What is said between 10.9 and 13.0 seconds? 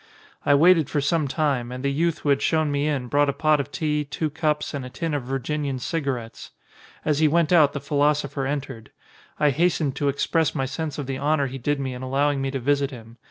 of the honour he did me in allowing me to visit